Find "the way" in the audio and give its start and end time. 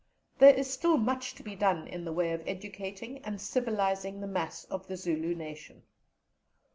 2.05-2.31